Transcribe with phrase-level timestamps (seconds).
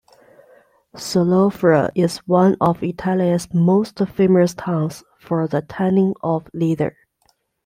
[0.95, 6.95] Solofra is one of Italy's most famous towns for the tanning of leather.